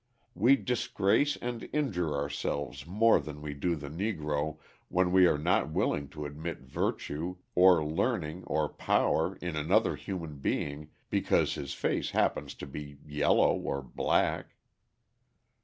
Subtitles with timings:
[0.33, 4.57] We disgrace and injure ourselves more than we do the Negro
[4.89, 10.39] when we are not willing to admit virtue or learning or power in another human
[10.39, 14.55] being because his face happens to be yellow or black.